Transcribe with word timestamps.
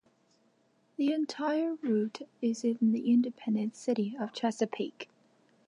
The 0.97 1.13
entire 1.13 1.75
route 1.75 2.27
is 2.41 2.63
in 2.63 2.79
the 2.91 3.11
independent 3.11 3.75
city 3.75 4.15
of 4.19 4.33
Chesapeake. 4.33 5.09